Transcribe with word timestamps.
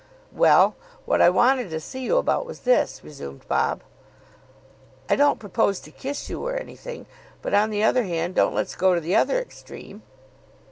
"Well, 0.31 0.75
what 1.05 1.21
I 1.21 1.29
wanted 1.29 1.69
to 1.69 1.79
see 1.79 2.01
you 2.01 2.17
about 2.17 2.47
was 2.47 2.61
this," 2.61 3.03
resumed 3.03 3.47
Bob. 3.47 3.83
"I 5.07 5.15
don't 5.15 5.37
propose 5.37 5.79
to 5.81 5.91
kiss 5.91 6.27
you 6.27 6.43
or 6.43 6.55
anything; 6.55 7.05
but, 7.43 7.53
on 7.53 7.69
the 7.69 7.83
other 7.83 8.01
hand, 8.05 8.33
don't 8.33 8.55
let's 8.55 8.73
go 8.73 8.95
to 8.95 8.99
the 8.99 9.15
other 9.15 9.39
extreme. 9.39 10.01